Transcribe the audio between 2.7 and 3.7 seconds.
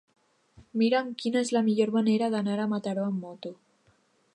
Mataró amb moto.